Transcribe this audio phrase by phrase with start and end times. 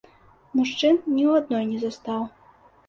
[0.59, 2.21] Мужчын ні ў адной не застаў.